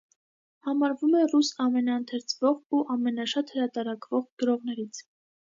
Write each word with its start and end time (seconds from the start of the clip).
Համարվում 0.67 1.11
է 1.19 1.25
ռուս 1.33 1.51
ամենաընթերցվող 1.65 2.79
ու 2.79 2.81
ամենաշատ 2.97 3.55
հրատարակվող 3.59 4.29
գրողներից։ 4.43 5.05